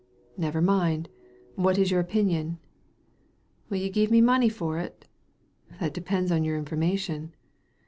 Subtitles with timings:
[0.35, 1.09] "Never mind.
[1.57, 2.57] What is your opinion?""
[3.69, 5.05] Will ye give me money for it?"
[5.75, 7.35] ♦* That depends upon your information."